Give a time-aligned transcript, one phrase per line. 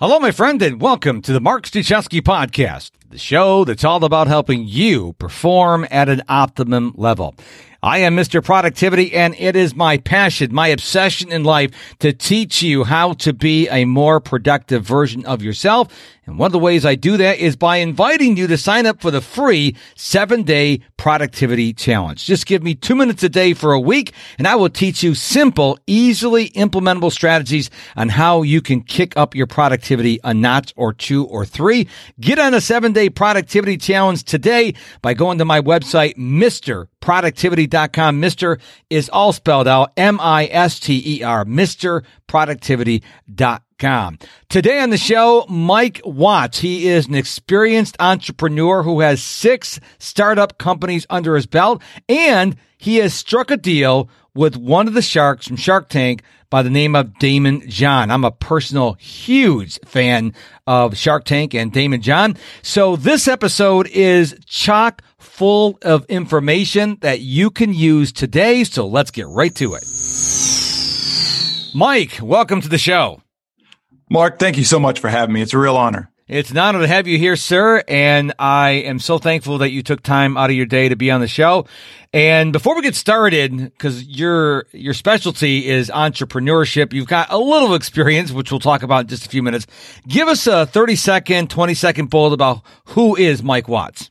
[0.00, 4.28] Hello, my friend, and welcome to the Mark Struczewski podcast, the show that's all about
[4.28, 7.34] helping you perform at an optimum level.
[7.82, 8.40] I am Mr.
[8.40, 13.32] Productivity, and it is my passion, my obsession in life to teach you how to
[13.32, 15.88] be a more productive version of yourself.
[16.28, 19.00] And one of the ways I do that is by inviting you to sign up
[19.00, 22.26] for the free seven day productivity challenge.
[22.26, 25.14] Just give me two minutes a day for a week, and I will teach you
[25.14, 30.92] simple, easily implementable strategies on how you can kick up your productivity a notch or
[30.92, 31.88] two or three.
[32.20, 38.20] Get on a seven day productivity challenge today by going to my website, Mr productivity.com.
[38.20, 38.60] Mr.
[38.90, 43.62] is all spelled out M-I-S-T-E-R, MrProductivity.com.
[44.48, 46.58] Today on the show, Mike Watts.
[46.58, 52.96] He is an experienced entrepreneur who has six startup companies under his belt and he
[52.96, 56.94] has struck a deal with one of the sharks from Shark Tank by the name
[56.94, 58.10] of Daymond John.
[58.10, 60.32] I'm a personal huge fan
[60.66, 62.36] of Shark Tank and Daymond John.
[62.62, 68.64] So this episode is chock full of information that you can use today.
[68.64, 69.84] So let's get right to it.
[71.74, 73.20] Mike, welcome to the show.
[74.10, 75.42] Mark, thank you so much for having me.
[75.42, 76.10] It's a real honor.
[76.28, 77.82] It's an honor to have you here, sir.
[77.88, 81.10] And I am so thankful that you took time out of your day to be
[81.10, 81.66] on the show.
[82.12, 87.74] And before we get started, because your your specialty is entrepreneurship, you've got a little
[87.74, 89.66] experience, which we'll talk about in just a few minutes.
[90.06, 94.10] Give us a 30 second, 20 second bullet about who is Mike Watts.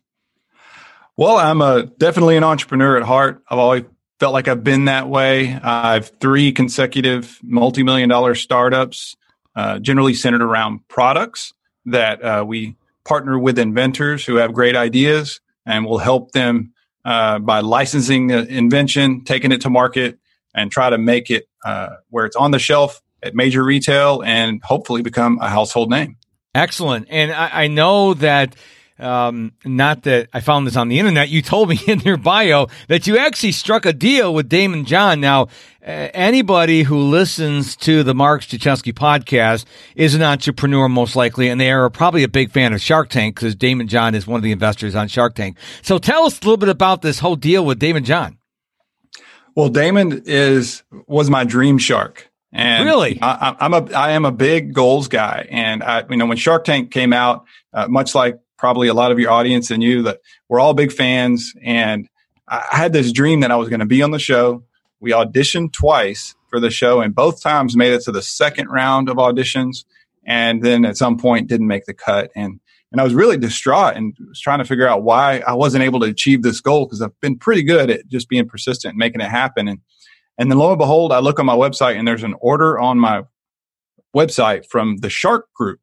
[1.17, 3.43] Well, I'm a definitely an entrepreneur at heart.
[3.47, 3.83] I've always
[4.19, 5.53] felt like I've been that way.
[5.53, 9.15] I have three consecutive multi-million dollar startups,
[9.57, 11.53] uh, generally centered around products
[11.87, 17.39] that uh, we partner with inventors who have great ideas and will help them uh,
[17.39, 20.19] by licensing the invention, taking it to market,
[20.53, 24.61] and try to make it uh, where it's on the shelf at major retail and
[24.63, 26.17] hopefully become a household name.
[26.53, 27.07] Excellent.
[27.09, 28.55] And I, I know that
[28.99, 31.29] um, not that I found this on the internet.
[31.29, 35.19] You told me in your bio that you actually struck a deal with Daymond John.
[35.19, 35.43] Now,
[35.85, 41.61] uh, anybody who listens to the Mark Struczewski podcast is an entrepreneur, most likely, and
[41.61, 44.43] they are probably a big fan of Shark Tank because Daymond John is one of
[44.43, 45.57] the investors on Shark Tank.
[45.81, 48.37] So, tell us a little bit about this whole deal with Daymond John.
[49.55, 52.29] Well, Daymond is was my dream shark.
[52.53, 56.25] And really, I, am a I am a big goals guy, and I you know
[56.25, 59.81] when Shark Tank came out, uh, much like probably a lot of your audience and
[59.81, 60.19] you that
[60.49, 61.53] we're all big fans.
[61.63, 62.07] And
[62.47, 64.63] I had this dream that I was going to be on the show.
[64.99, 69.09] We auditioned twice for the show and both times made it to the second round
[69.09, 69.85] of auditions.
[70.25, 72.31] And then at some point didn't make the cut.
[72.35, 72.59] And,
[72.91, 75.99] and I was really distraught and was trying to figure out why I wasn't able
[76.01, 79.21] to achieve this goal because I've been pretty good at just being persistent and making
[79.21, 79.67] it happen.
[79.67, 79.79] And,
[80.37, 82.97] and then lo and behold, I look on my website and there's an order on
[82.97, 83.23] my
[84.15, 85.81] website from the Shark Group.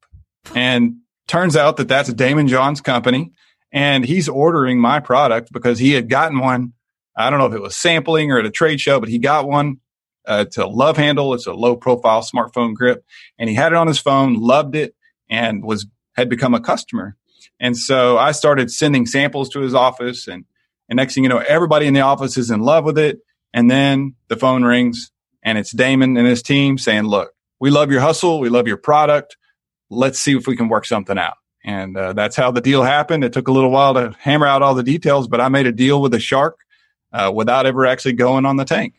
[0.55, 0.97] And
[1.27, 3.33] Turns out that that's Daymond John's company,
[3.73, 6.75] and he's ordering my product because he had gotten one.
[7.17, 9.49] I don't know if it was sampling or at a trade show, but he got
[9.49, 9.81] one.
[10.27, 11.35] Uh, to Love Handle.
[11.35, 13.05] It's a low profile smartphone grip,
[13.39, 14.95] and he had it on his phone, loved it,
[15.29, 15.87] and was
[16.17, 17.15] had become a customer.
[17.61, 20.47] And so I started sending samples to his office, and
[20.89, 23.19] and next thing you know, everybody in the office is in love with it.
[23.53, 25.11] And then the phone rings,
[25.43, 28.79] and it's Daymond and his team saying, "Look, we love your hustle, we love your
[28.79, 29.37] product
[29.95, 31.39] let's see if we can work something out.
[31.65, 33.25] And uh, that's how the deal happened.
[33.25, 35.73] It took a little while to hammer out all the details, but I made a
[35.73, 36.59] deal with a shark
[37.13, 38.95] uh, without ever actually going on the tank.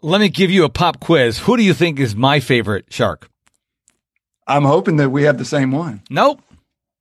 [0.00, 1.38] Let me give you a pop quiz.
[1.40, 3.28] Who do you think is my favorite shark?
[4.46, 6.02] I'm hoping that we have the same one.
[6.08, 6.40] Nope.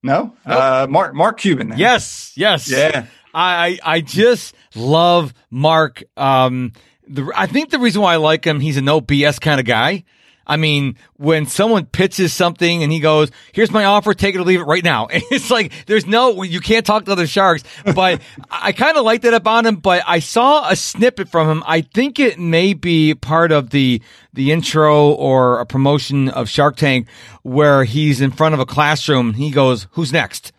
[0.04, 0.34] No?
[0.46, 0.58] Nope.
[0.58, 1.74] Uh, Mark Mark Cuban.
[1.78, 2.34] Yes.
[2.36, 2.70] Yes.
[2.70, 3.06] Yeah.
[3.34, 6.04] I I just love Mark.
[6.18, 6.74] Um,
[7.08, 9.66] the, I think the reason why I like him, he's a no BS kind of
[9.66, 10.04] guy.
[10.48, 14.44] I mean, when someone pitches something and he goes, here's my offer, take it or
[14.44, 15.08] leave it right now.
[15.12, 17.64] it's like, there's no, you can't talk to other sharks,
[17.94, 21.64] but I kind of like that about him, but I saw a snippet from him.
[21.68, 24.02] I think it may be part of the,
[24.34, 27.08] the intro or a promotion of Shark Tank
[27.44, 29.34] where he's in front of a classroom.
[29.34, 30.54] He goes, who's next?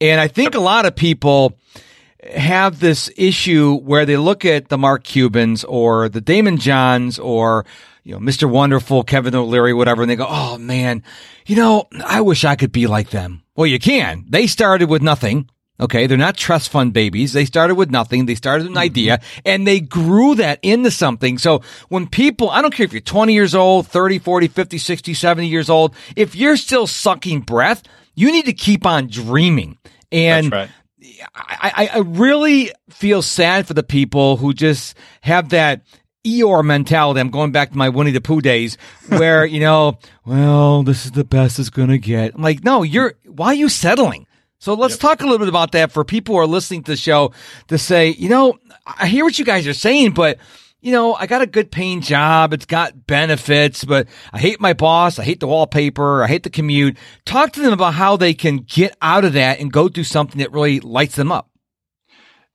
[0.00, 1.56] And I think a lot of people,
[2.34, 7.64] have this issue where they look at the Mark Cubans or the Daymond Johns or
[8.08, 8.48] you know, Mr.
[8.48, 11.02] Wonderful, Kevin O'Leary, whatever, and they go, oh man,
[11.46, 13.42] you know, I wish I could be like them.
[13.54, 14.24] Well, you can.
[14.26, 15.50] They started with nothing.
[15.78, 16.06] Okay.
[16.06, 17.34] They're not trust fund babies.
[17.34, 18.24] They started with nothing.
[18.24, 18.82] They started with an mm-hmm.
[18.82, 21.36] idea and they grew that into something.
[21.36, 21.60] So
[21.90, 25.46] when people, I don't care if you're 20 years old, 30, 40, 50, 60, 70
[25.46, 27.82] years old, if you're still sucking breath,
[28.14, 29.76] you need to keep on dreaming.
[30.10, 30.70] And right.
[31.34, 35.82] I, I, I really feel sad for the people who just have that
[36.28, 37.20] Eeyore mentality.
[37.20, 38.76] I'm going back to my Winnie the Pooh days
[39.08, 42.34] where, you know, well, this is the best it's going to get.
[42.34, 44.26] I'm like, no, you're, why are you settling?
[44.60, 45.00] So let's yep.
[45.00, 47.32] talk a little bit about that for people who are listening to the show
[47.68, 50.38] to say, you know, I hear what you guys are saying, but
[50.80, 52.52] you know, I got a good paying job.
[52.52, 55.18] It's got benefits, but I hate my boss.
[55.18, 56.22] I hate the wallpaper.
[56.22, 56.96] I hate the commute.
[57.24, 60.38] Talk to them about how they can get out of that and go do something
[60.38, 61.50] that really lights them up.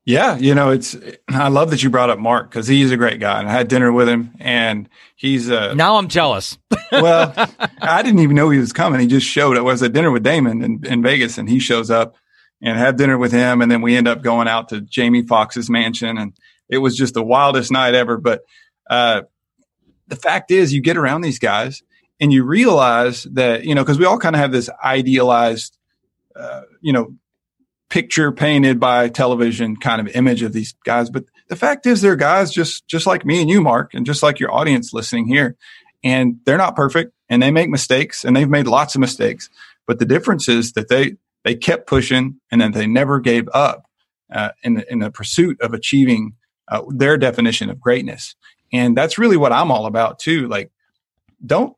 [0.06, 0.98] Yeah, you know, it's
[1.30, 3.70] I love that you brought up Mark because he's a great guy, and I had
[3.70, 6.58] dinner with him, and he's uh now I'm jealous.
[6.92, 7.34] well,
[7.82, 9.00] I didn't even know he was coming.
[9.00, 9.58] He just showed.
[9.58, 12.16] I was at dinner with Daymond in, in Vegas, and he shows up,
[12.62, 15.70] and had dinner with him, and then we end up going out to Jamie Foxx's
[15.70, 16.34] mansion, and
[16.68, 18.18] it was just the wildest night ever.
[18.18, 18.42] But
[18.90, 19.22] uh,
[20.08, 21.82] the fact is, you get around these guys,
[22.20, 25.78] and you realize that you know because we all kind of have this idealized,
[26.36, 27.16] uh, you know
[27.94, 31.12] picture painted by television kind of image of these guys.
[31.12, 34.24] But the fact is, they're guys just just like me and you, Mark, and just
[34.24, 35.56] like your audience listening here.
[36.04, 39.48] And they're not perfect, and they make mistakes, and they've made lots of mistakes.
[39.86, 43.86] But the difference is that they they kept pushing, and then they never gave up
[44.34, 46.34] uh, in the, in the pursuit of achieving
[46.70, 48.36] uh, their definition of greatness.
[48.74, 50.48] And that's really what I'm all about too.
[50.48, 50.72] Like,
[51.46, 51.78] don't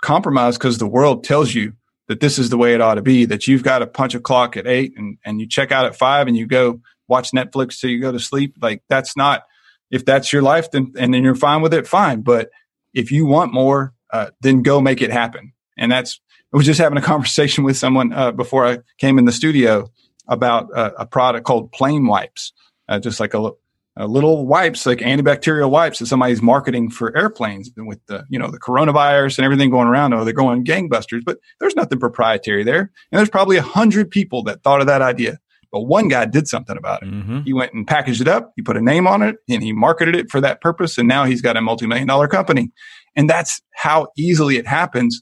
[0.00, 1.72] compromise because the world tells you
[2.08, 4.20] that this is the way it ought to be, that you've got to punch a
[4.20, 7.80] clock at eight and, and you check out at five and you go watch Netflix
[7.80, 8.56] till you go to sleep.
[8.60, 9.44] Like that's not,
[9.90, 12.22] if that's your life, then, and then you're fine with it, fine.
[12.22, 12.50] But
[12.94, 15.52] if you want more, uh, then go make it happen.
[15.76, 16.20] And that's,
[16.52, 19.90] I was just having a conversation with someone, uh, before I came in the studio
[20.28, 22.52] about uh, a product called Plane Wipes,
[22.88, 23.50] uh, just like a,
[23.98, 28.38] uh, little wipes, like antibacterial wipes that somebody's marketing for airplanes and with the, you
[28.38, 30.12] know, the coronavirus and everything going around.
[30.12, 32.92] Oh, they're going gangbusters, but there's nothing proprietary there.
[33.10, 35.38] And there's probably a hundred people that thought of that idea.
[35.72, 37.10] But one guy did something about it.
[37.10, 37.40] Mm-hmm.
[37.40, 38.52] He went and packaged it up.
[38.54, 40.98] He put a name on it and he marketed it for that purpose.
[40.98, 42.70] And now he's got a multi-million dollar company.
[43.14, 45.20] And that's how easily it happens.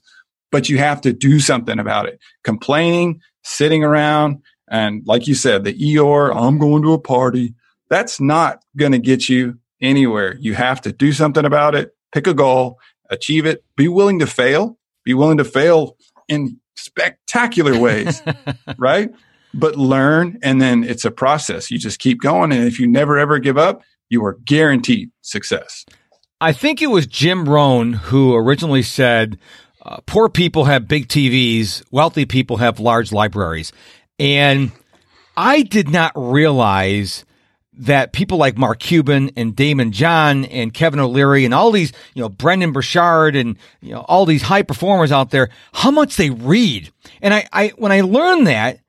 [0.51, 2.19] But you have to do something about it.
[2.43, 7.53] Complaining, sitting around, and like you said, the Eeyore I'm going to a party
[7.89, 10.35] that's not going to get you anywhere.
[10.39, 12.79] You have to do something about it, pick a goal,
[13.09, 15.97] achieve it, be willing to fail, be willing to fail
[16.27, 18.21] in spectacular ways,
[18.77, 19.09] right?
[19.53, 21.71] But learn and then it's a process.
[21.71, 22.51] You just keep going.
[22.51, 25.85] And if you never ever give up, you are guaranteed success.
[26.41, 29.39] I think it was Jim Rohn who originally said,
[29.81, 33.71] uh, poor people have big TVs, wealthy people have large libraries.
[34.19, 34.71] And
[35.37, 37.23] I did not realize
[37.77, 42.21] that people like Mark Cuban and Daymond John and Kevin O'Leary and all these, you
[42.21, 46.29] know, Brendon Burchard and, you know, all these high performers out there, how much they
[46.29, 46.91] read.
[47.21, 48.79] And I, I, when I learned that,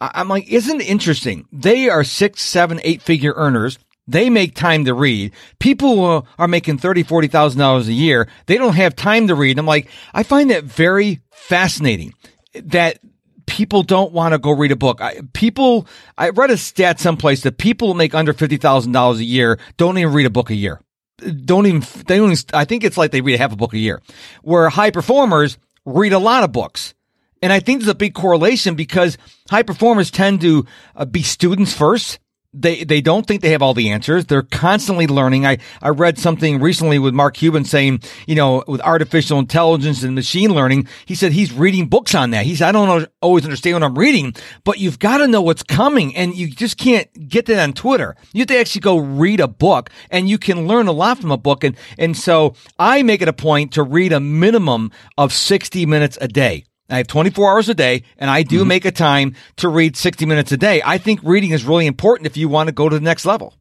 [0.00, 1.46] I'm like, isn't it interesting?
[1.52, 3.78] They are six, seven, eight figure earners.
[4.06, 5.32] They make time to read.
[5.60, 8.28] People are making thirty, forty thousand dollars a year.
[8.44, 9.58] They don't have time to read.
[9.58, 12.12] I'm like, I find that very fascinating.
[12.52, 12.98] That
[13.46, 15.00] people don't want to go read a book.
[15.00, 15.86] I, people,
[16.16, 19.58] I read a stat someplace that people who make under fifty thousand dollars a year
[19.76, 20.80] don't even read a book a year.
[21.18, 22.32] Don't even they don't.
[22.32, 24.02] Even, I think it's like they read half a book a year.
[24.42, 26.94] Where high performers read a lot of books.
[27.42, 29.18] And I think there's a big correlation because
[29.50, 30.64] high performers tend to
[30.96, 32.18] uh, be students first
[32.54, 34.26] they they don't think they have all the answers.
[34.26, 35.44] They're constantly learning.
[35.44, 40.14] I I read something recently with Mark Cuban saying, you know, with artificial intelligence and
[40.14, 42.46] machine learning, he said he's reading books on that.
[42.46, 45.62] He said I don't always understand what I'm reading, but you've got to know what's
[45.62, 48.16] coming, and you just can't get that on Twitter.
[48.32, 51.32] You have to actually go read a book, and you can learn a lot from
[51.32, 51.64] a book.
[51.64, 56.16] And and so I make it a point to read a minimum of 60 minutes
[56.20, 56.64] a day.
[56.90, 58.68] I have 24 hours a day and I do mm-hmm.
[58.68, 60.82] make a time to read 60 minutes a day.
[60.84, 63.54] I think reading is really important if you want to go to the next level.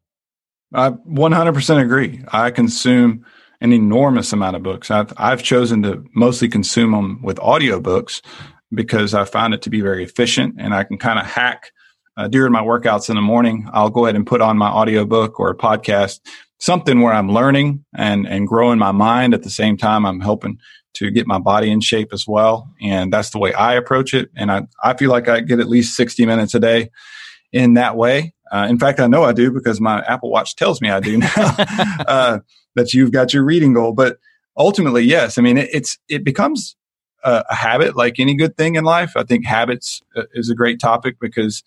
[0.73, 2.23] I 100% agree.
[2.31, 3.25] I consume
[3.61, 4.91] an enormous amount of books.
[4.91, 8.21] I've, I've chosen to mostly consume them with audiobooks
[8.73, 11.71] because I find it to be very efficient and I can kind of hack
[12.17, 13.67] uh, during my workouts in the morning.
[13.71, 16.19] I'll go ahead and put on my audiobook or a podcast,
[16.59, 20.05] something where I'm learning and, and growing my mind at the same time.
[20.05, 20.59] I'm helping
[20.95, 22.69] to get my body in shape as well.
[22.81, 24.29] And that's the way I approach it.
[24.35, 26.91] And I, I feel like I get at least 60 minutes a day
[27.51, 28.33] in that way.
[28.51, 31.17] Uh, in fact, I know I do because my Apple Watch tells me I do
[31.17, 31.29] now
[32.07, 32.39] uh,
[32.75, 33.93] that you've got your reading goal.
[33.93, 34.17] But
[34.55, 36.75] ultimately, yes, I mean, it, it's, it becomes
[37.23, 39.13] a, a, habit like any good thing in life.
[39.15, 41.63] I think habits uh, is a great topic because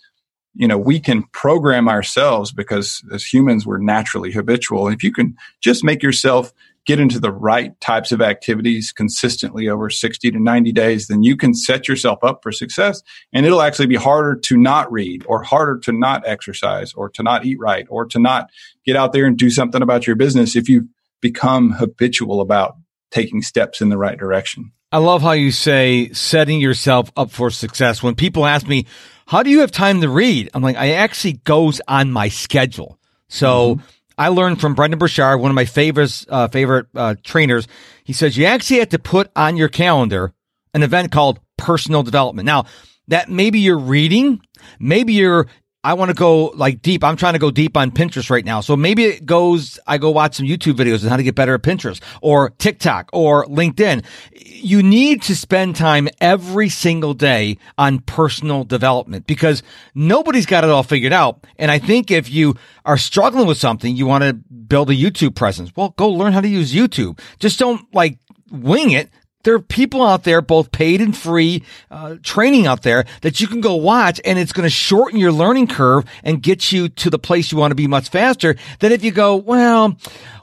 [0.56, 4.88] you know, we can program ourselves because as humans, we're naturally habitual.
[4.88, 6.52] If you can just make yourself
[6.86, 11.36] get into the right types of activities consistently over 60 to 90 days, then you
[11.36, 13.02] can set yourself up for success.
[13.32, 17.22] And it'll actually be harder to not read or harder to not exercise or to
[17.22, 18.50] not eat right or to not
[18.84, 20.88] get out there and do something about your business if you
[21.20, 22.76] become habitual about
[23.10, 24.72] taking steps in the right direction.
[24.92, 28.02] I love how you say setting yourself up for success.
[28.02, 28.86] When people ask me,
[29.26, 30.50] how do you have time to read?
[30.54, 32.98] I'm like, I actually goes on my schedule.
[33.28, 33.86] So mm-hmm.
[34.18, 37.68] I learned from Brendon Burchard, one of my favorite, uh, favorite, uh, trainers.
[38.04, 40.32] He says you actually have to put on your calendar
[40.72, 42.46] an event called personal development.
[42.46, 42.64] Now,
[43.08, 44.40] that maybe you're reading,
[44.78, 45.46] maybe you're
[45.86, 47.04] I want to go like deep.
[47.04, 48.60] I'm trying to go deep on Pinterest right now.
[48.60, 51.54] So maybe it goes, I go watch some YouTube videos on how to get better
[51.54, 54.04] at Pinterest or TikTok or LinkedIn.
[54.32, 59.62] You need to spend time every single day on personal development because
[59.94, 61.46] nobody's got it all figured out.
[61.56, 65.36] And I think if you are struggling with something, you want to build a YouTube
[65.36, 65.70] presence.
[65.76, 67.20] Well, go learn how to use YouTube.
[67.38, 68.18] Just don't like
[68.50, 69.08] wing it
[69.46, 73.46] there are people out there, both paid and free, uh, training out there that you
[73.46, 77.10] can go watch and it's going to shorten your learning curve and get you to
[77.10, 79.96] the place you want to be much faster than if you go, well,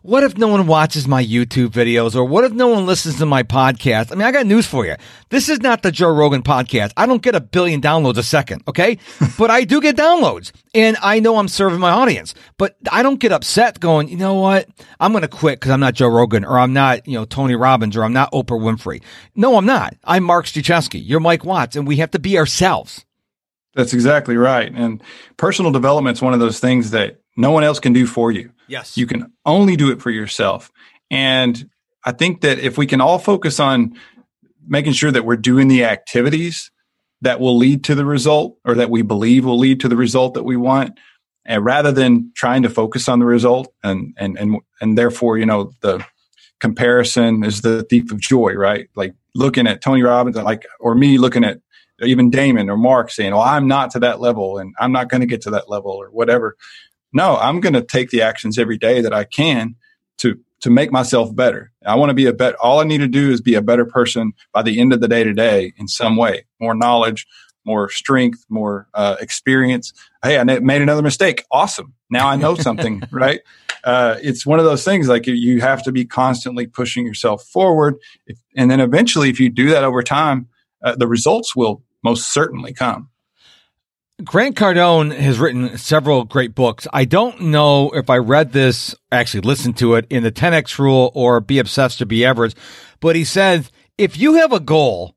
[0.04, 3.26] what if no one watches my YouTube videos or what if no one listens to
[3.26, 4.12] my podcast?
[4.12, 4.96] I mean, I got news for you.
[5.30, 6.92] This is not the Joe Rogan podcast.
[6.98, 8.64] I don't get a billion downloads a second.
[8.68, 8.98] Okay.
[9.38, 13.20] but I do get downloads and I know I'm serving my audience, but I don't
[13.20, 14.68] get upset going, you know what?
[15.00, 17.56] I'm going to quit because I'm not Joe Rogan or I'm not, you know, Tony
[17.56, 19.02] Robbins or I'm not Oprah Winfrey.
[19.36, 19.96] No, I'm not.
[20.04, 21.02] I'm Mark Struczewski.
[21.02, 23.06] You're Mike Watts and we have to be ourselves.
[23.74, 24.70] That's exactly right.
[24.76, 25.02] And
[25.38, 28.52] personal development is one of those things that no one else can do for you.
[28.68, 28.98] Yes.
[28.98, 30.72] You can only do it for yourself.
[31.10, 31.70] And
[32.06, 33.96] I think that if we can all focus on
[34.68, 36.72] making sure that we're doing the activities
[37.22, 40.34] that will lead to the result or that we believe will lead to the result
[40.34, 41.00] that we want,
[41.46, 45.46] and rather than trying to focus on the result and and and and therefore, you
[45.46, 46.06] know, the
[46.60, 48.90] comparison is the thief of joy, right?
[48.96, 51.60] Like looking at Tony Robbins, like or me looking at
[52.02, 55.22] even Daymond or Mark saying, "Well, I'm not to that level, and I'm not going
[55.22, 56.56] to get to that level, or whatever."
[57.14, 59.76] No, I'm going to take the actions every day that I can
[60.20, 61.74] to to make myself better.
[61.86, 62.56] I want to be a better.
[62.62, 65.10] All I need to do is be a better person by the end of the
[65.10, 66.46] day today in some way.
[66.62, 67.28] More knowledge,
[67.66, 69.92] more strength, more uh, experience.
[70.24, 71.44] Hey, I made another mistake.
[71.52, 71.94] Awesome.
[72.10, 73.42] Now I know something, right?
[73.84, 77.96] Uh, it's one of those things like you have to be constantly pushing yourself forward.
[78.26, 80.48] If, and then eventually, if you do that over time,
[80.82, 83.10] uh, the results will most certainly come.
[84.22, 86.88] Grant Cardone has written several great books.
[86.94, 91.12] I don't know if I read this, actually listened to it in the 10X rule
[91.16, 92.54] or Be Obsessed or Be Average,
[93.00, 95.16] but he said, if you have a goal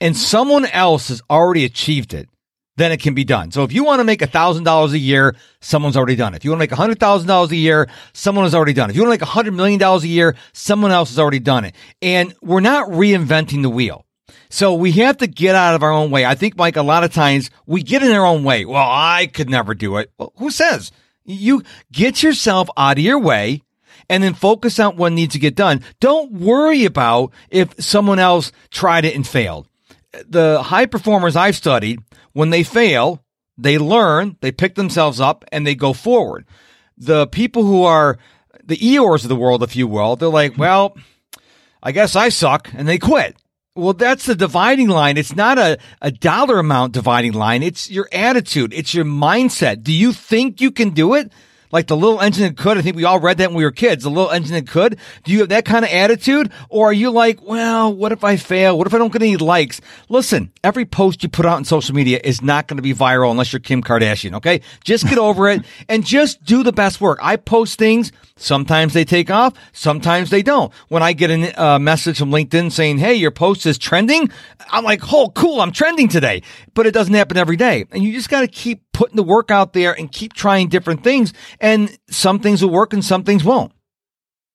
[0.00, 2.28] and someone else has already achieved it,
[2.76, 3.50] then it can be done.
[3.50, 6.36] So if you want to make $1,000 a year, someone's already done it.
[6.36, 8.92] If you want to make $100,000 a year, someone has already done it.
[8.92, 11.74] If you want to make $100 million a year, someone else has already done it.
[12.00, 14.05] And we're not reinventing the wheel.
[14.48, 16.24] So we have to get out of our own way.
[16.24, 18.64] I think, Mike, a lot of times we get in our own way.
[18.64, 20.10] Well, I could never do it.
[20.18, 20.92] Well, who says?
[21.24, 23.62] You get yourself out of your way
[24.08, 25.82] and then focus on what needs to get done.
[26.00, 29.68] Don't worry about if someone else tried it and failed.
[30.28, 32.00] The high performers I've studied,
[32.32, 33.22] when they fail,
[33.58, 36.46] they learn, they pick themselves up and they go forward.
[36.96, 38.18] The people who are
[38.64, 40.96] the Eeyores of the world, if you will, they're like, well,
[41.82, 43.36] I guess I suck and they quit.
[43.76, 45.18] Well, that's the dividing line.
[45.18, 47.62] It's not a, a dollar amount dividing line.
[47.62, 48.72] It's your attitude.
[48.72, 49.82] It's your mindset.
[49.82, 51.30] Do you think you can do it?
[51.72, 52.78] Like the little engine that could.
[52.78, 54.04] I think we all read that when we were kids.
[54.04, 54.98] The little engine that could.
[55.24, 56.50] Do you have that kind of attitude?
[56.68, 58.76] Or are you like, well, what if I fail?
[58.78, 59.80] What if I don't get any likes?
[60.08, 63.30] Listen, every post you put out on social media is not going to be viral
[63.30, 64.34] unless you're Kim Kardashian.
[64.36, 64.60] Okay.
[64.84, 67.18] Just get over it and just do the best work.
[67.22, 70.70] I post things Sometimes they take off, sometimes they don't.
[70.88, 74.28] When I get a uh, message from LinkedIn saying, Hey, your post is trending,
[74.70, 76.42] I'm like, Oh, cool, I'm trending today.
[76.74, 77.86] But it doesn't happen every day.
[77.92, 81.04] And you just got to keep putting the work out there and keep trying different
[81.04, 81.34] things.
[81.60, 83.72] And some things will work and some things won't.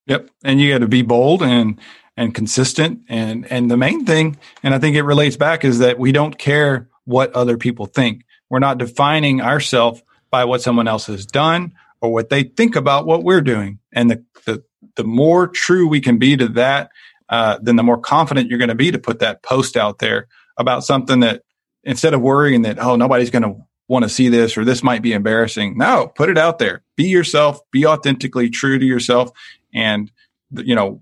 [0.07, 0.31] Yep.
[0.43, 1.79] And you got to be bold and,
[2.17, 3.01] and consistent.
[3.07, 6.39] And, and the main thing, and I think it relates back is that we don't
[6.39, 8.25] care what other people think.
[8.49, 13.05] We're not defining ourselves by what someone else has done or what they think about
[13.05, 13.77] what we're doing.
[13.93, 14.63] And the, the,
[14.95, 16.89] the more true we can be to that,
[17.29, 20.27] uh, then the more confident you're going to be to put that post out there
[20.57, 21.43] about something that
[21.83, 25.01] instead of worrying that, oh, nobody's going to want to see this or this might
[25.01, 25.77] be embarrassing.
[25.77, 26.81] No, put it out there.
[26.95, 29.31] Be yourself, be authentically true to yourself.
[29.73, 30.09] And,
[30.49, 31.01] you know,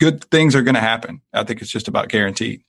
[0.00, 1.20] good things are going to happen.
[1.34, 2.62] I think it's just about guaranteed.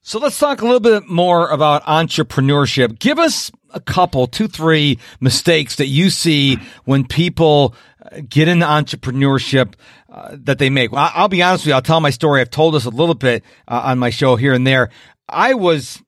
[0.00, 2.98] So let's talk a little bit more about entrepreneurship.
[2.98, 8.64] Give us a couple, two, three mistakes that you see when people uh, get into
[8.64, 9.74] entrepreneurship
[10.10, 10.90] uh, that they make.
[10.90, 11.74] Well, I'll be honest with you.
[11.74, 12.40] I'll tell my story.
[12.40, 14.88] I've told us a little bit uh, on my show here and there.
[15.28, 16.00] I was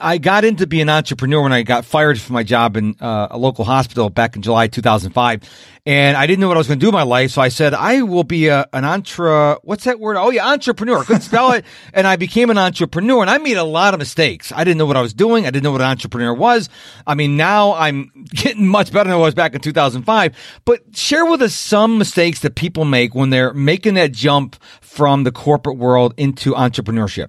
[0.00, 3.28] I got into being an entrepreneur when I got fired from my job in uh,
[3.30, 5.42] a local hospital back in July 2005.
[5.84, 7.32] And I didn't know what I was going to do in my life.
[7.32, 10.16] So I said, I will be a, an entre, what's that word?
[10.16, 11.04] Oh yeah, entrepreneur.
[11.04, 11.66] Couldn't spell it.
[11.92, 14.52] And I became an entrepreneur and I made a lot of mistakes.
[14.52, 15.46] I didn't know what I was doing.
[15.46, 16.68] I didn't know what an entrepreneur was.
[17.06, 20.34] I mean, now I'm getting much better than I was back in 2005.
[20.64, 25.24] But share with us some mistakes that people make when they're making that jump from
[25.24, 27.28] the corporate world into entrepreneurship.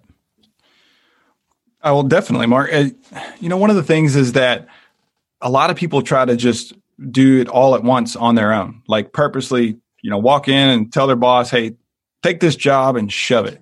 [1.81, 2.73] Oh, well, definitely, Mark.
[2.73, 2.89] Uh,
[3.39, 4.67] you know, one of the things is that
[5.41, 6.73] a lot of people try to just
[7.11, 10.91] do it all at once on their own, like purposely, you know, walk in and
[10.91, 11.75] tell their boss, hey,
[12.21, 13.61] take this job and shove it.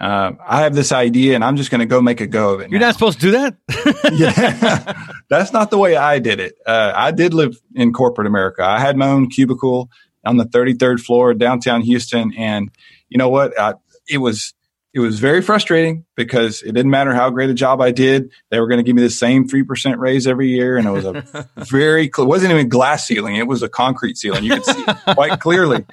[0.00, 2.60] Uh, I have this idea and I'm just going to go make a go of
[2.60, 2.70] it.
[2.70, 2.86] You're now.
[2.86, 3.56] not supposed to do that.
[4.14, 6.54] yeah, that's not the way I did it.
[6.66, 8.64] Uh, I did live in corporate America.
[8.64, 9.90] I had my own cubicle
[10.24, 12.32] on the 33rd floor downtown Houston.
[12.34, 12.70] And
[13.10, 13.58] you know what?
[13.60, 13.74] I,
[14.08, 14.54] it was,
[14.92, 18.32] it was very frustrating because it didn't matter how great a job I did.
[18.50, 20.76] They were going to give me the same 3% raise every year.
[20.76, 23.36] And it was a very, it wasn't even glass ceiling.
[23.36, 24.44] It was a concrete ceiling.
[24.44, 25.84] You could see quite clearly.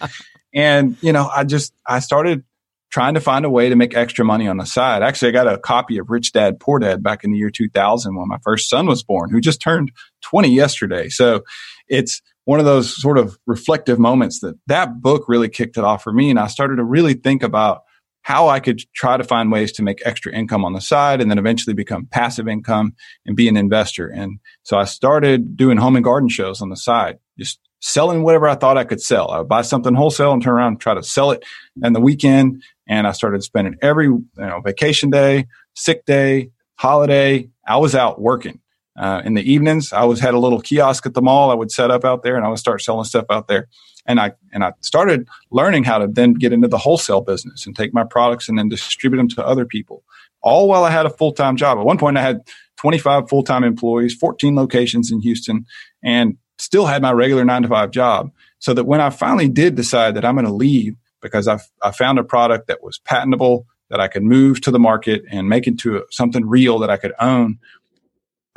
[0.53, 2.43] And, you know, I just, I started
[2.89, 5.03] trying to find a way to make extra money on the side.
[5.03, 8.15] Actually, I got a copy of Rich Dad Poor Dad back in the year 2000
[8.15, 9.91] when my first son was born, who just turned
[10.23, 11.09] 20 yesterday.
[11.09, 11.43] So
[11.87, 16.01] it's one of those sort of reflective moments that that book really kicked it off
[16.01, 16.31] for me.
[16.31, 17.83] And I started to really think about
[18.27, 21.31] how I could try to find ways to make extra income on the side and
[21.31, 22.93] then eventually become passive income
[23.25, 24.09] and be an investor.
[24.09, 28.49] And so I started doing home and garden shows on the side, just selling whatever
[28.49, 29.31] I thought I could sell.
[29.31, 31.45] I would buy something wholesale and turn around and try to sell it
[31.81, 32.61] in the weekend.
[32.85, 37.47] And I started spending every, you know, vacation day, sick day, holiday.
[37.65, 38.59] I was out working.
[38.99, 41.49] Uh, in the evenings, I was had a little kiosk at the mall.
[41.49, 43.69] I would set up out there and I would start selling stuff out there
[44.07, 47.75] and I and I started learning how to then get into the wholesale business and
[47.75, 50.03] take my products and then distribute them to other people.
[50.41, 51.77] All while I had a full time job.
[51.77, 52.41] At one point, I had
[52.77, 55.65] 25 full time employees, 14 locations in Houston,
[56.03, 58.31] and still had my regular nine to five job.
[58.59, 61.91] So that when I finally did decide that I'm going to leave because I I
[61.91, 65.67] found a product that was patentable that I could move to the market and make
[65.67, 67.59] into something real that I could own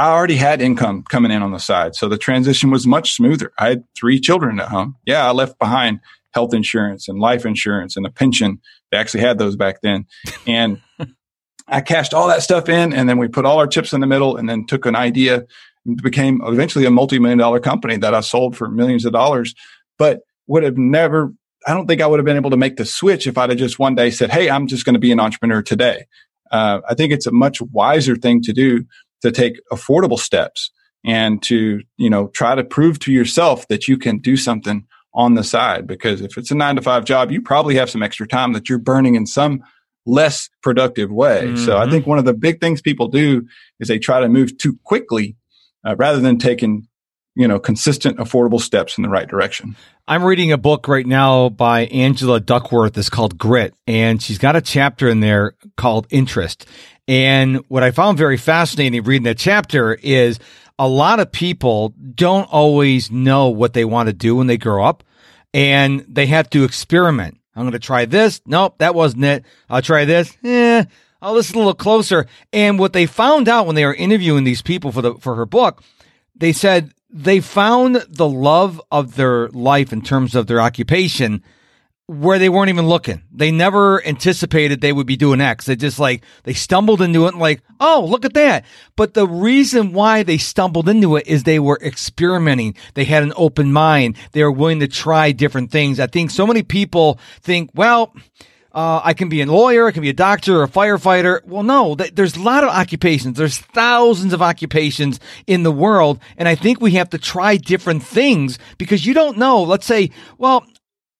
[0.00, 1.94] I already had income coming in on the side.
[1.94, 3.52] So the transition was much smoother.
[3.58, 4.96] I had three children at home.
[5.04, 6.00] Yeah, I left behind
[6.32, 8.62] health insurance and life insurance and a pension.
[8.90, 10.06] They actually had those back then.
[10.46, 10.80] And
[11.68, 14.06] I cashed all that stuff in and then we put all our chips in the
[14.06, 15.44] middle and then took an idea
[15.84, 19.54] and became eventually a multi-million dollar company that I sold for millions of dollars,
[19.98, 21.30] but would have never,
[21.66, 23.58] I don't think I would have been able to make the switch if I'd have
[23.58, 26.06] just one day said, Hey, I'm just going to be an entrepreneur today.
[26.50, 28.86] Uh, I think it's a much wiser thing to do
[29.22, 30.70] to take affordable steps
[31.04, 35.34] and to, you know, try to prove to yourself that you can do something on
[35.34, 35.86] the side.
[35.86, 38.68] Because if it's a nine to five job, you probably have some extra time that
[38.68, 39.62] you're burning in some
[40.06, 41.44] less productive way.
[41.44, 41.64] Mm-hmm.
[41.64, 41.92] So I mm-hmm.
[41.92, 43.46] think one of the big things people do
[43.78, 45.36] is they try to move too quickly
[45.86, 46.86] uh, rather than taking
[47.34, 49.76] you know consistent affordable steps in the right direction
[50.08, 54.56] i'm reading a book right now by angela duckworth it's called grit and she's got
[54.56, 56.66] a chapter in there called interest
[57.10, 60.38] and what I found very fascinating reading that chapter is
[60.78, 64.84] a lot of people don't always know what they want to do when they grow
[64.84, 65.02] up
[65.52, 67.38] and they have to experiment.
[67.56, 68.40] I'm going to try this.
[68.46, 69.44] Nope, that wasn't it.
[69.68, 70.36] I'll try this.
[70.44, 70.84] Eh,
[71.20, 72.28] I'll listen a little closer.
[72.52, 75.46] And what they found out when they were interviewing these people for the, for her
[75.46, 75.82] book,
[76.36, 81.42] they said they found the love of their life in terms of their occupation
[82.06, 83.22] where they weren't even looking.
[83.32, 85.66] They never anticipated they would be doing X.
[85.66, 88.64] They just like, they stumbled into it and like, oh, look at that.
[88.96, 92.74] But the reason why they stumbled into it is they were experimenting.
[92.94, 94.16] They had an open mind.
[94.32, 96.00] They were willing to try different things.
[96.00, 98.12] I think so many people think, well,
[98.72, 101.44] uh, I can be a lawyer, I can be a doctor or a firefighter.
[101.44, 103.36] Well, no, th- there's a lot of occupations.
[103.36, 106.20] There's thousands of occupations in the world.
[106.36, 109.62] And I think we have to try different things because you don't know.
[109.62, 110.64] Let's say, well,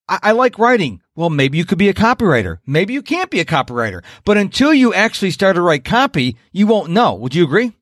[0.09, 1.01] I, I like writing.
[1.17, 2.59] Well, maybe you could be a copywriter.
[2.67, 4.03] Maybe you can't be a copywriter.
[4.25, 7.15] But until you actually start to write copy, you won't know.
[7.15, 7.73] Would you agree?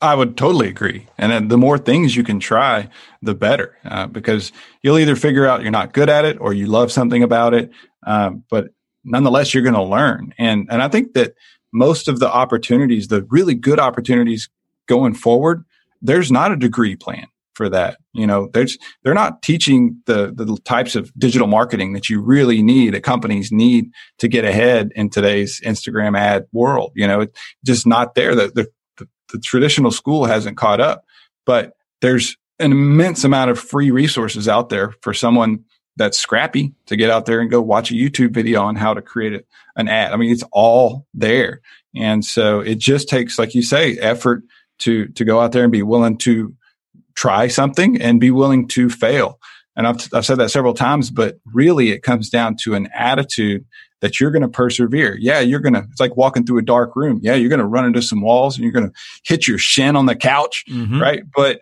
[0.00, 1.08] I would totally agree.
[1.18, 2.88] And the more things you can try,
[3.20, 6.66] the better, uh, because you'll either figure out you're not good at it or you
[6.66, 7.72] love something about it.
[8.06, 8.68] Uh, but
[9.04, 10.34] nonetheless, you're going to learn.
[10.38, 11.34] And, and I think that
[11.72, 14.48] most of the opportunities, the really good opportunities
[14.86, 15.64] going forward,
[16.00, 17.26] there's not a degree plan
[17.58, 17.98] for that.
[18.12, 22.62] You know, there's they're not teaching the the types of digital marketing that you really
[22.62, 26.92] need, that companies need to get ahead in today's Instagram ad world.
[26.94, 28.34] You know, it's just not there.
[28.34, 31.02] The, the, the, the traditional school hasn't caught up,
[31.44, 35.64] but there's an immense amount of free resources out there for someone
[35.98, 39.02] that's scrappy to get out there and go watch a YouTube video on how to
[39.02, 39.44] create a,
[39.76, 40.12] an ad.
[40.12, 41.60] I mean, it's all there.
[41.94, 44.42] And so it just takes, like you say, effort
[44.80, 46.54] to, to go out there and be willing to
[47.14, 49.40] try something and be willing to fail.
[49.76, 53.64] And I've, I've said that several times, but really it comes down to an attitude
[54.00, 55.16] that you're going to persevere.
[55.18, 57.18] Yeah, you're going to, it's like walking through a dark room.
[57.22, 59.96] Yeah, you're going to run into some walls and you're going to hit your shin
[59.96, 61.00] on the couch, mm-hmm.
[61.00, 61.24] right?
[61.34, 61.60] But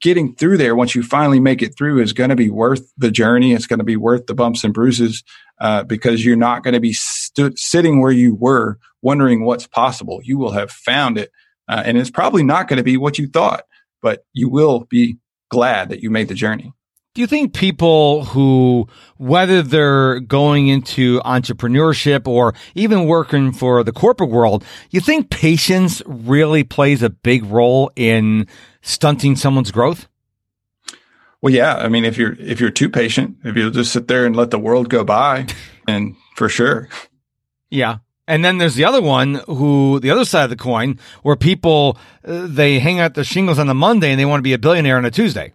[0.00, 3.10] getting through there once you finally make it through is going to be worth the
[3.10, 3.52] journey.
[3.52, 5.22] It's going to be worth the bumps and bruises
[5.60, 10.20] uh, because you're not going to be sitting where you were wondering what's possible.
[10.22, 11.30] You will have found it,
[11.68, 13.64] uh, and it's probably not going to be what you thought,
[14.02, 15.18] but you will be
[15.50, 16.72] glad that you made the journey.
[17.14, 18.86] Do you think people who,
[19.16, 26.00] whether they're going into entrepreneurship or even working for the corporate world, you think patience
[26.06, 28.46] really plays a big role in
[28.88, 30.08] stunting someone's growth?
[31.40, 31.76] Well, yeah.
[31.76, 34.50] I mean, if you're if you're too patient, if you just sit there and let
[34.50, 35.46] the world go by,
[35.86, 36.88] and for sure.
[37.70, 37.98] Yeah.
[38.26, 41.96] And then there's the other one who, the other side of the coin, where people,
[42.26, 44.58] uh, they hang out their shingles on the Monday and they want to be a
[44.58, 45.54] billionaire on a Tuesday.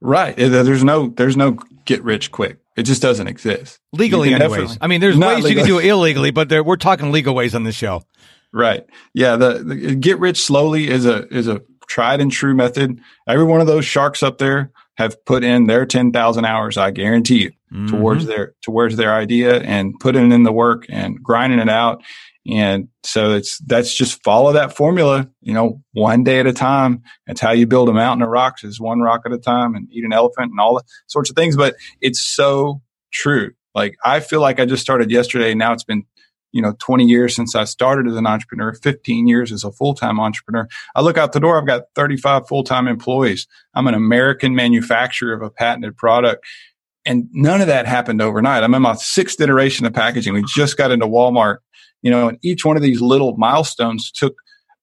[0.00, 0.34] Right.
[0.34, 2.60] There's no, there's no get rich quick.
[2.76, 3.78] It just doesn't exist.
[3.92, 4.78] Legally, anyways.
[4.80, 5.50] I mean, there's ways legally.
[5.50, 8.04] you can do it illegally, but we're talking legal ways on this show.
[8.54, 8.86] Right.
[9.12, 9.36] Yeah.
[9.36, 13.00] The, the get rich slowly is a, is a tried and true method.
[13.28, 17.42] Every one of those sharks up there have put in their 10,000 hours, I guarantee
[17.44, 17.86] you, mm-hmm.
[17.88, 22.02] towards their towards their idea and putting in the work and grinding it out.
[22.48, 27.02] And so it's that's just follow that formula, you know, one day at a time.
[27.26, 29.88] That's how you build a mountain of rocks is one rock at a time and
[29.92, 31.56] eat an elephant and all the sorts of things.
[31.56, 33.50] But it's so true.
[33.74, 35.54] Like I feel like I just started yesterday.
[35.54, 36.04] Now it's been
[36.56, 40.18] you know 20 years since I started as an entrepreneur, 15 years as a full-time
[40.18, 40.66] entrepreneur.
[40.94, 43.46] I look out the door, I've got 35 full-time employees.
[43.74, 46.46] I'm an American manufacturer of a patented product.
[47.04, 48.64] And none of that happened overnight.
[48.64, 50.32] I'm in my sixth iteration of packaging.
[50.32, 51.58] We just got into Walmart,
[52.00, 54.34] you know, and each one of these little milestones took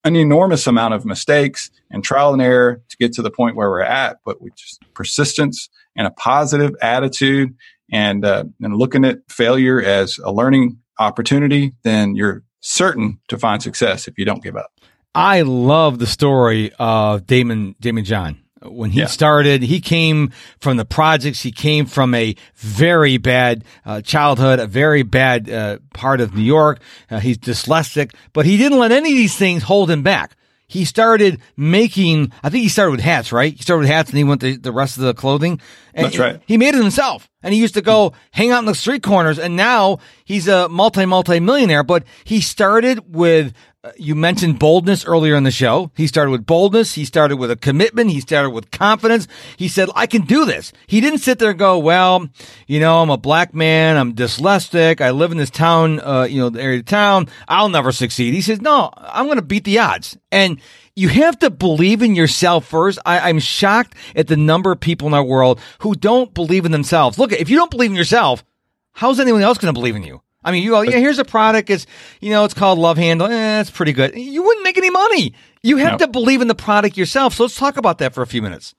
[0.05, 3.69] an enormous amount of mistakes and trial and error to get to the point where
[3.69, 4.19] we're at.
[4.23, 7.55] But we just persistence and a positive attitude
[7.91, 13.61] and uh, and looking at failure as a learning opportunity, then you're certain to find
[13.61, 14.71] success if you don't give up.
[15.15, 18.39] I love the story of Daymond Daymond John.
[18.63, 19.07] When he yeah.
[19.07, 21.41] started, he came from the projects.
[21.41, 26.43] He came from a very bad uh, childhood, a very bad uh, part of New
[26.43, 26.79] York.
[27.11, 30.85] Uh, he's dyslexic, but he didn't let any of these things hold him back he
[30.85, 33.53] started making, I think he started with hats, right?
[33.53, 35.59] He started with hats and he went to the rest of the clothing.
[35.93, 36.41] And That's right.
[36.45, 39.37] He made it himself and he used to go hang out in the street corners
[39.37, 43.53] and now he's a multi, multi millionaire, but he started with
[43.97, 45.91] you mentioned boldness earlier in the show.
[45.95, 46.93] He started with boldness.
[46.93, 48.11] He started with a commitment.
[48.11, 49.27] He started with confidence.
[49.57, 50.71] He said, I can do this.
[50.87, 52.29] He didn't sit there and go, well,
[52.65, 53.97] you know, I'm a black man.
[53.97, 55.01] I'm dyslexic.
[55.01, 57.27] I live in this town, uh, you know, the area of town.
[57.47, 58.33] I'll never succeed.
[58.33, 60.17] He says, no, I'm going to beat the odds.
[60.31, 60.61] And
[60.95, 62.99] you have to believe in yourself first.
[63.05, 66.71] I, am shocked at the number of people in our world who don't believe in
[66.71, 67.19] themselves.
[67.19, 68.45] Look, if you don't believe in yourself,
[68.93, 70.21] how's anyone else going to believe in you?
[70.43, 71.69] I mean, you go, yeah, here's a product.
[71.69, 71.85] It's,
[72.21, 73.27] you know, it's called Love Handle.
[73.27, 74.15] Eh, it's pretty good.
[74.15, 75.33] You wouldn't make any money.
[75.61, 77.35] You have to believe in the product yourself.
[77.35, 78.75] So let's talk about that for a few minutes.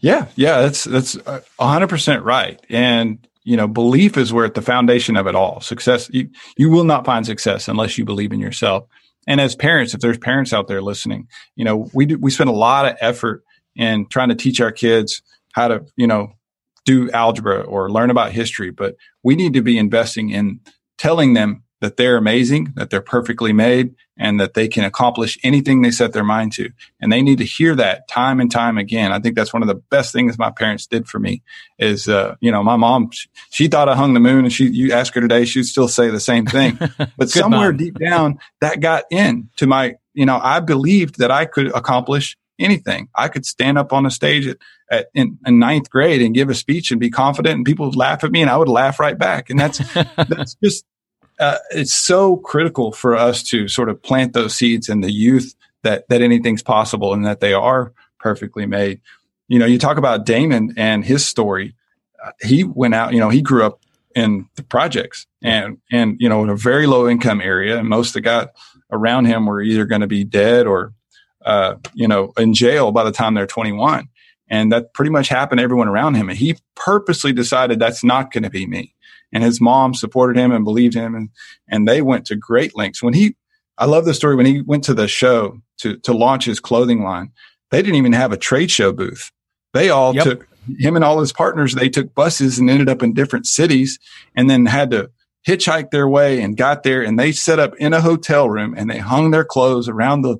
[0.00, 0.28] Yeah.
[0.36, 0.62] Yeah.
[0.62, 1.18] That's, that's
[1.60, 2.60] hundred percent right.
[2.68, 5.60] And, you know, belief is where at the foundation of it all.
[5.60, 8.86] Success, you, you will not find success unless you believe in yourself.
[9.26, 12.50] And as parents, if there's parents out there listening, you know, we do, we spend
[12.50, 13.44] a lot of effort
[13.76, 16.32] in trying to teach our kids how to, you know,
[16.84, 20.60] do algebra or learn about history, but we need to be investing in
[20.98, 25.82] telling them that they're amazing, that they're perfectly made, and that they can accomplish anything
[25.82, 26.70] they set their mind to.
[27.00, 29.10] And they need to hear that time and time again.
[29.10, 31.42] I think that's one of the best things my parents did for me
[31.80, 34.66] is, uh, you know, my mom, she, she, thought I hung the moon and she,
[34.66, 36.78] you ask her today, she'd still say the same thing.
[37.16, 37.76] But somewhere mom.
[37.76, 42.36] deep down that got in to my, you know, I believed that I could accomplish
[42.62, 43.08] anything.
[43.14, 44.58] I could stand up on a stage at,
[44.90, 47.96] at in, in, ninth grade and give a speech and be confident, and people would
[47.96, 49.50] laugh at me, and I would laugh right back.
[49.50, 49.78] And that's
[50.16, 50.84] that's just
[51.38, 55.54] uh, it's so critical for us to sort of plant those seeds in the youth
[55.82, 59.00] that that anything's possible and that they are perfectly made.
[59.48, 61.74] You know, you talk about Daymond and his story.
[62.24, 63.12] Uh, he went out.
[63.12, 63.80] You know, he grew up
[64.14, 68.14] in the projects and and you know in a very low income area, and most
[68.14, 68.52] that got
[68.90, 70.92] around him were either going to be dead or
[71.44, 74.08] uh, you know, in jail by the time they're 21.
[74.48, 76.28] And that pretty much happened to everyone around him.
[76.28, 78.94] And he purposely decided that's not going to be me.
[79.32, 81.14] And his mom supported him and believed him.
[81.14, 81.30] And,
[81.68, 83.02] and they went to great lengths.
[83.02, 83.34] When he,
[83.78, 87.02] I love the story when he went to the show to, to launch his clothing
[87.02, 87.32] line,
[87.70, 89.32] they didn't even have a trade show booth.
[89.72, 90.24] They all yep.
[90.24, 91.74] took him and all his partners.
[91.74, 93.98] They took buses and ended up in different cities
[94.36, 95.10] and then had to
[95.46, 98.88] hitchhike their way and got there and they set up in a hotel room and
[98.88, 100.38] they hung their clothes around the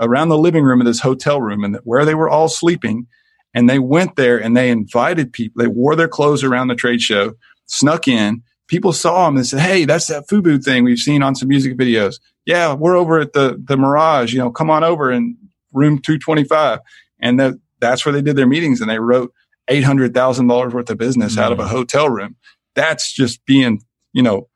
[0.00, 3.06] around the living room of this hotel room and where they were all sleeping
[3.54, 7.00] and they went there and they invited people they wore their clothes around the trade
[7.00, 7.32] show
[7.66, 11.34] snuck in people saw them and said hey that's that FUBU thing we've seen on
[11.34, 15.10] some music videos yeah we're over at the the mirage you know come on over
[15.10, 15.36] in
[15.72, 16.80] room 225
[17.20, 19.32] and that that's where they did their meetings and they wrote
[19.68, 21.42] $800,000 worth of business mm.
[21.42, 22.36] out of a hotel room.
[22.74, 23.80] That's just being
[24.16, 24.48] you know,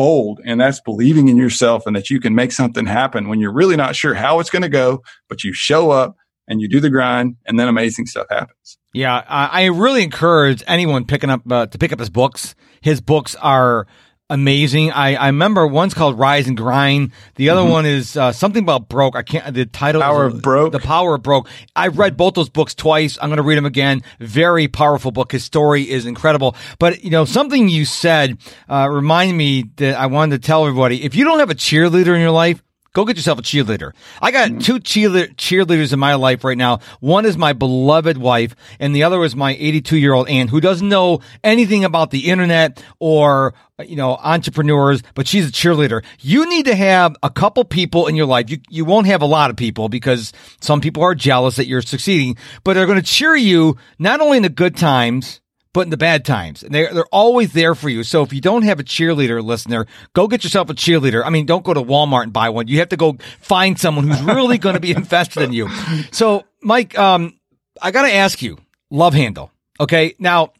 [0.00, 3.52] bold and that's believing in yourself and that you can make something happen when you're
[3.52, 6.16] really not sure how it's going to go, but you show up
[6.48, 8.78] and you do the grind and then amazing stuff happens.
[8.94, 9.22] Yeah.
[9.28, 12.54] I really encourage anyone picking up, uh, to pick up his books.
[12.80, 13.86] His books are,
[14.30, 14.92] amazing.
[14.92, 17.12] I, I remember one's called Rise and Grind.
[17.34, 17.70] The other mm-hmm.
[17.70, 19.16] one is uh, something about broke.
[19.16, 19.52] I can't.
[19.52, 20.72] The title Power of Broke.
[20.72, 21.48] The Power of Broke.
[21.76, 23.18] I've read both those books twice.
[23.20, 24.02] I'm going to read them again.
[24.20, 25.32] Very powerful book.
[25.32, 26.56] His story is incredible.
[26.78, 28.38] But you know, something you said
[28.68, 31.04] uh, reminded me that I wanted to tell everybody.
[31.04, 32.62] If you don't have a cheerleader in your life,
[32.92, 33.92] Go get yourself a cheerleader.
[34.20, 34.64] I got mm.
[34.64, 36.80] two cheerleader, cheerleaders in my life right now.
[36.98, 40.60] One is my beloved wife, and the other is my 82 year old aunt who
[40.60, 46.04] doesn't know anything about the internet or you know entrepreneurs, but she's a cheerleader.
[46.18, 48.50] You need to have a couple people in your life.
[48.50, 51.82] You you won't have a lot of people because some people are jealous that you're
[51.82, 55.40] succeeding, but they're going to cheer you not only in the good times
[55.72, 56.62] but in the bad times.
[56.62, 58.02] And they're, they're always there for you.
[58.02, 61.24] So if you don't have a cheerleader listener, go get yourself a cheerleader.
[61.24, 62.68] I mean, don't go to Walmart and buy one.
[62.68, 65.68] You have to go find someone who's really going to be invested in you.
[66.10, 67.38] So Mike, um,
[67.80, 68.58] I got to ask you,
[68.90, 69.52] love handle.
[69.78, 70.14] Okay.
[70.18, 70.52] Now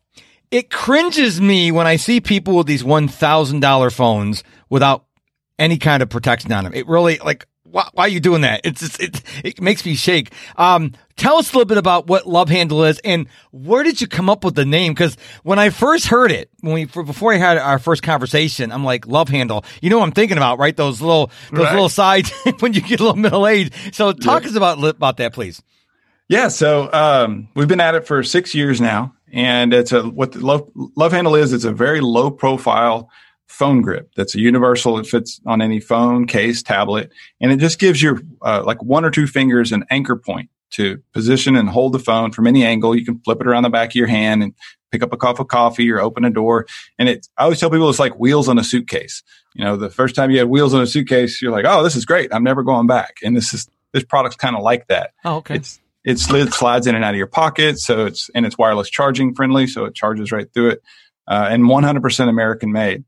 [0.50, 5.04] it cringes me when I see people with these $1,000 phones without
[5.58, 6.74] any kind of protection on them.
[6.74, 8.62] It really like, why, why, are you doing that?
[8.64, 10.32] It's just, it, it makes me shake.
[10.56, 14.06] Um, tell us a little bit about what Love Handle is and where did you
[14.06, 14.92] come up with the name?
[14.92, 18.84] Because when I first heard it, when we before I had our first conversation, I'm
[18.84, 19.64] like Love Handle.
[19.80, 20.76] You know what I'm thinking about, right?
[20.76, 21.72] Those little those right.
[21.72, 23.72] little sides when you get a little middle age.
[23.94, 24.50] So talk yeah.
[24.50, 25.62] us about about that, please.
[26.28, 26.48] Yeah.
[26.48, 30.70] So um, we've been at it for six years now, and it's a what Love,
[30.74, 31.52] Love Handle is.
[31.52, 33.10] It's a very low profile
[33.50, 34.98] phone grip that's a universal.
[34.98, 39.04] It fits on any phone, case, tablet, and it just gives you uh, like one
[39.04, 42.96] or two fingers an anchor point to position and hold the phone from any angle.
[42.96, 44.54] You can flip it around the back of your hand and
[44.92, 46.66] pick up a cup of coffee or open a door.
[46.98, 49.22] And it, I always tell people it's like wheels on a suitcase.
[49.54, 51.96] You know, the first time you had wheels on a suitcase, you're like, oh, this
[51.96, 52.32] is great.
[52.32, 53.16] I'm never going back.
[53.24, 55.12] And this is, this product's kind of like that.
[55.24, 55.56] Oh, okay.
[55.56, 57.78] It's, it slides in and out of your pocket.
[57.78, 59.66] So it's, and it's wireless charging friendly.
[59.66, 60.82] So it charges right through it.
[61.26, 63.04] Uh, and 100% American made.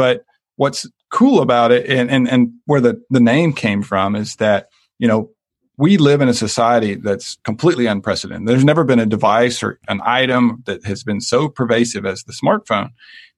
[0.00, 0.24] But
[0.56, 4.70] what's cool about it and, and, and where the, the name came from is that,
[4.98, 5.28] you know,
[5.76, 8.48] we live in a society that's completely unprecedented.
[8.48, 12.32] There's never been a device or an item that has been so pervasive as the
[12.32, 12.92] smartphone.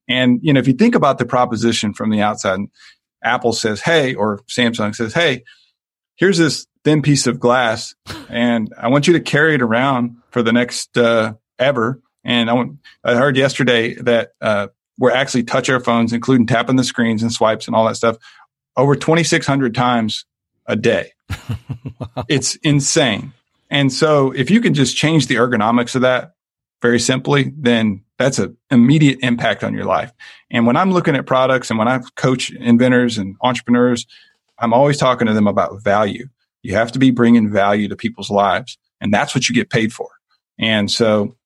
[0.09, 2.61] And, you know, if you think about the proposition from the outside,
[3.25, 5.43] Apple says, Hey, or Samsung says, Hey,
[6.15, 7.97] here's this thin piece of glass
[8.29, 12.01] and I want you to carry it around for the next, uh, ever.
[12.23, 16.77] And I, want, I heard yesterday that, uh, we actually touch our phones, including tapping
[16.77, 18.17] the screens and swipes and all that stuff,
[18.77, 20.25] over 2,600 times
[20.67, 21.13] a day.
[21.31, 22.25] wow.
[22.29, 23.33] It's insane.
[23.71, 26.33] And so if you can just change the ergonomics of that
[26.83, 30.13] very simply, then that's an immediate impact on your life.
[30.51, 34.07] And when I'm looking at products and when I coach inventors and entrepreneurs,
[34.59, 36.29] I'm always talking to them about value.
[36.63, 39.93] You have to be bringing value to people's lives, and that's what you get paid
[39.93, 40.09] for.
[40.59, 41.37] And so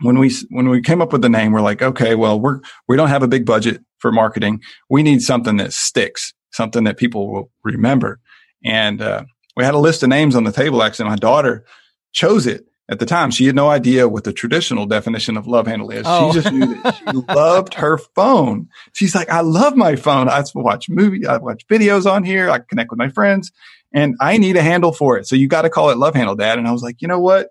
[0.00, 2.96] when we when we came up with the name, we're like, okay, well, we're we
[2.96, 4.60] don't have a big budget for marketing.
[4.90, 8.20] We need something that sticks, something that people will remember.
[8.64, 9.24] And uh,
[9.56, 10.82] we had a list of names on the table.
[10.82, 11.64] Actually, my daughter
[12.12, 13.30] chose it at the time.
[13.30, 16.04] She had no idea what the traditional definition of love handle is.
[16.06, 16.32] Oh.
[16.32, 17.04] She just knew that she
[17.34, 18.68] loved her phone.
[18.92, 20.28] She's like, I love my phone.
[20.28, 22.50] I watch movies, I watch videos on here.
[22.50, 23.52] I connect with my friends,
[23.92, 25.26] and I need a handle for it.
[25.26, 26.58] So you got to call it Love Handle, Dad.
[26.58, 27.48] And I was like, you know what?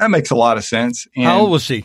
[0.00, 1.06] That makes a lot of sense.
[1.14, 1.84] And How old was she?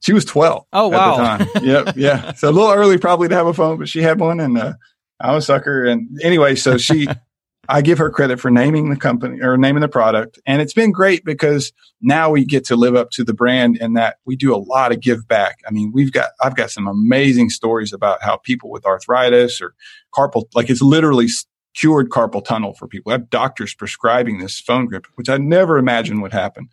[0.00, 0.66] She was 12.
[0.72, 1.38] Oh, wow.
[1.62, 1.94] yep.
[1.96, 2.32] Yeah.
[2.34, 4.74] So a little early probably to have a phone, but she had one and uh,
[5.18, 5.84] I was a sucker.
[5.86, 7.08] And anyway, so she,
[7.68, 10.38] I give her credit for naming the company or naming the product.
[10.46, 13.96] And it's been great because now we get to live up to the brand and
[13.96, 15.58] that we do a lot of give back.
[15.66, 19.74] I mean, we've got, I've got some amazing stories about how people with arthritis or
[20.14, 21.28] carpal, like it's literally
[21.74, 23.10] cured carpal tunnel for people.
[23.10, 26.68] I have doctors prescribing this phone grip, which I never imagined would happen.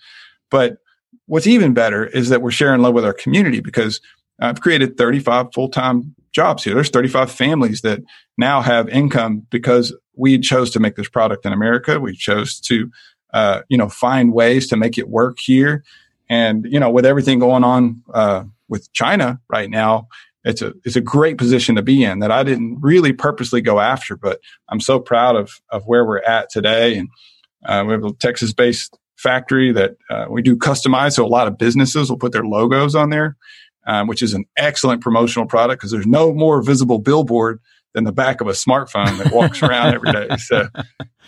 [0.50, 0.78] But
[1.26, 4.02] what's even better is that we're sharing love with our community because
[4.40, 6.74] I've created 35 full time jobs here.
[6.74, 8.02] There's 35 families that
[8.38, 12.00] now have income because we chose to make this product in America.
[12.00, 12.92] We chose to,
[13.34, 15.84] uh, you know, find ways to make it work here.
[16.30, 20.08] And, you know, with everything going on, uh, with China right now,
[20.44, 23.80] it's a it's a great position to be in that I didn't really purposely go
[23.80, 26.98] after, but I'm so proud of of where we're at today.
[26.98, 27.10] And
[27.66, 31.48] uh, we have a Texas based factory that uh, we do customize, so a lot
[31.48, 33.38] of businesses will put their logos on there,
[33.88, 37.60] um, which is an excellent promotional product because there's no more visible billboard
[37.94, 40.36] than the back of a smartphone that walks around every day.
[40.38, 40.68] So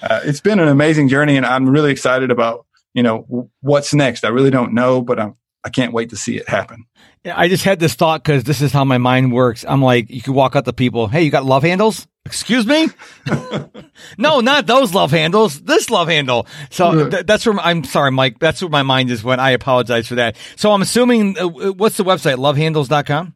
[0.03, 3.93] uh, it's been an amazing journey, and I'm really excited about you know w- what's
[3.93, 4.25] next.
[4.25, 5.35] I really don't know, but I'm
[5.67, 6.85] I can't wait to see it happen.
[7.25, 9.65] I just had this thought because this is how my mind works.
[9.67, 12.07] I'm like, you could walk up to people, hey, you got love handles?
[12.25, 12.87] Excuse me?
[14.17, 15.61] no, not those love handles.
[15.61, 16.47] This love handle.
[16.69, 18.39] So th- that's where I'm sorry, Mike.
[18.39, 20.37] That's where my mind is when I apologize for that.
[20.55, 22.37] So I'm assuming, uh, what's the website?
[22.37, 23.33] Lovehandles.com?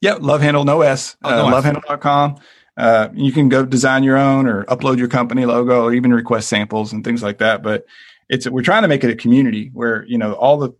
[0.00, 1.16] Yeah, love handle, no S.
[1.24, 2.36] Oh, no uh, lovehandle.com.
[2.76, 6.48] Uh, you can go design your own or upload your company logo or even request
[6.48, 7.62] samples and things like that.
[7.62, 7.86] But
[8.28, 10.72] it's we're trying to make it a community where you know all the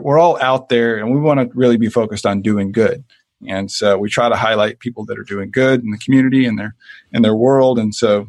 [0.00, 3.04] we're all out there and we want to really be focused on doing good.
[3.46, 6.58] And so we try to highlight people that are doing good in the community and
[6.58, 6.74] their
[7.12, 7.78] in their world.
[7.78, 8.28] And so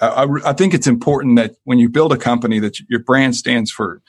[0.00, 3.70] I, I think it's important that when you build a company that your brand stands
[3.70, 4.00] for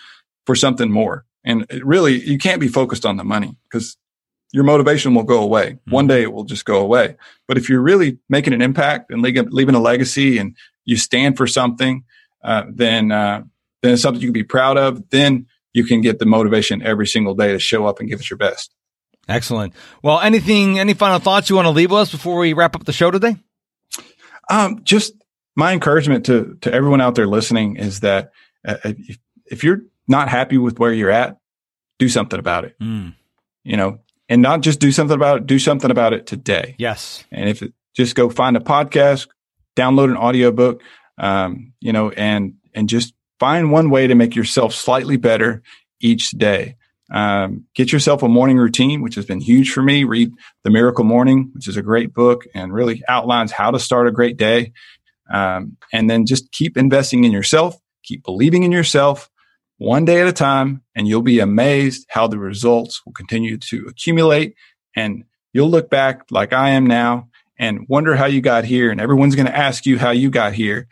[0.45, 1.25] for something more.
[1.45, 3.97] And really, you can't be focused on the money because
[4.52, 5.73] your motivation will go away.
[5.73, 5.91] Mm-hmm.
[5.91, 7.15] One day it will just go away.
[7.47, 11.47] But if you're really making an impact and leaving a legacy and you stand for
[11.47, 12.04] something,
[12.43, 13.43] uh, then uh,
[13.82, 15.10] then it's something you can be proud of.
[15.10, 18.29] Then you can get the motivation every single day to show up and give it
[18.29, 18.73] your best.
[19.27, 19.73] Excellent.
[20.03, 22.86] Well, anything, any final thoughts you want to leave with us before we wrap up
[22.86, 23.38] the show today?
[24.49, 25.13] Um, just
[25.55, 28.32] my encouragement to to everyone out there listening is that
[28.67, 31.38] uh, if, if you're not happy with where you're at,
[31.99, 32.79] do something about it.
[32.79, 33.13] Mm.
[33.63, 36.75] You know, and not just do something about it, do something about it today.
[36.79, 37.23] Yes.
[37.32, 39.27] And if it, just go find a podcast,
[39.75, 40.82] download an audiobook,
[41.17, 45.62] um, you know, and and just find one way to make yourself slightly better
[45.99, 46.75] each day.
[47.12, 50.04] Um, get yourself a morning routine, which has been huge for me.
[50.04, 50.32] Read
[50.63, 54.12] The Miracle Morning, which is a great book and really outlines how to start a
[54.12, 54.73] great day.
[55.32, 59.30] Um, and then just keep investing in yourself, keep believing in yourself
[59.78, 63.86] one day at a time, and you'll be amazed how the results will continue to
[63.88, 64.56] accumulate.
[64.95, 65.23] And
[65.54, 68.91] you'll look back like I am now and wonder how you got here.
[68.91, 70.88] And everyone's going to ask you how you got here.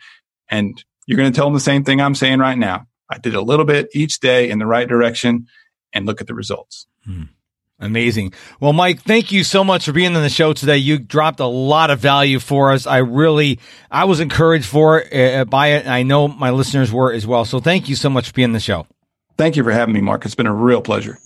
[0.48, 2.86] And you're going to tell them the same thing I'm saying right now.
[3.10, 5.46] I did a little bit each day in the right direction
[5.94, 6.86] and look at the results.
[7.06, 7.22] Hmm.
[7.80, 8.34] Amazing.
[8.60, 10.76] Well, Mike, thank you so much for being on the show today.
[10.76, 12.86] You dropped a lot of value for us.
[12.86, 13.58] I really,
[13.90, 15.86] I was encouraged for uh, by it.
[15.86, 17.46] I know my listeners were as well.
[17.46, 18.86] So thank you so much for being on the show.
[19.38, 20.26] Thank you for having me, Mark.
[20.26, 21.18] It's been a real pleasure.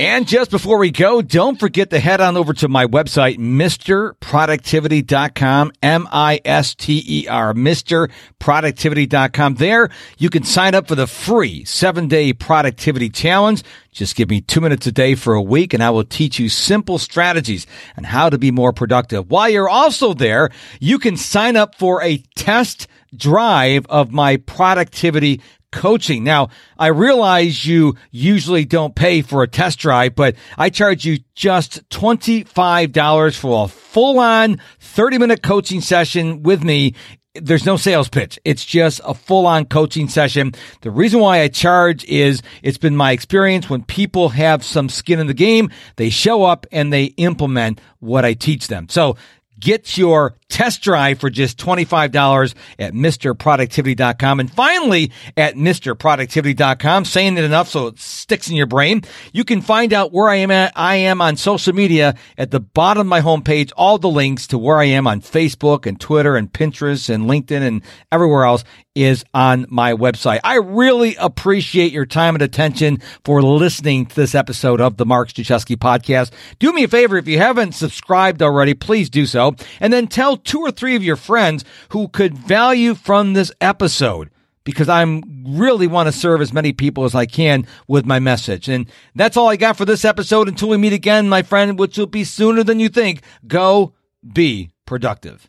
[0.00, 5.72] And just before we go, don't forget to head on over to my website, MrProductivity.com,
[5.82, 9.54] M-I-S-T-E-R, MrProductivity.com.
[9.56, 13.64] There, you can sign up for the free seven day productivity challenge.
[13.90, 16.48] Just give me two minutes a day for a week and I will teach you
[16.48, 19.28] simple strategies and how to be more productive.
[19.28, 25.40] While you're also there, you can sign up for a test drive of my productivity
[25.70, 26.24] coaching.
[26.24, 31.18] Now, I realize you usually don't pay for a test drive, but I charge you
[31.34, 36.94] just $25 for a full on 30 minute coaching session with me.
[37.34, 38.40] There's no sales pitch.
[38.44, 40.52] It's just a full on coaching session.
[40.80, 45.20] The reason why I charge is it's been my experience when people have some skin
[45.20, 48.88] in the game, they show up and they implement what I teach them.
[48.88, 49.16] So
[49.60, 54.40] Get your test drive for just $25 at MrProductivity.com.
[54.40, 59.60] And finally, at MrProductivity.com, saying it enough so it sticks in your brain, you can
[59.60, 60.72] find out where I am at.
[60.74, 64.58] I am on social media at the bottom of my homepage, all the links to
[64.58, 69.24] where I am on Facebook and Twitter and Pinterest and LinkedIn and everywhere else is
[69.32, 70.40] on my website.
[70.42, 75.28] I really appreciate your time and attention for listening to this episode of the Mark
[75.28, 76.32] Struczewski podcast.
[76.58, 77.16] Do me a favor.
[77.16, 79.54] If you haven't subscribed already, please do so.
[79.78, 84.30] And then tell two or three of your friends who could value from this episode
[84.64, 88.68] because I'm really want to serve as many people as I can with my message.
[88.68, 91.96] And that's all I got for this episode until we meet again, my friend, which
[91.96, 93.22] will be sooner than you think.
[93.46, 93.94] Go
[94.30, 95.48] be productive.